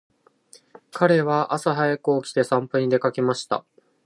[0.91, 3.63] 彼は朝早く起きて散歩に出かけました。